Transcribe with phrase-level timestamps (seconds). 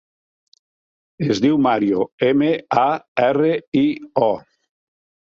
[1.25, 2.47] Es diu Mario: ema,
[2.85, 2.87] a,
[3.27, 3.53] erra,
[3.83, 3.85] i,
[4.31, 4.31] o.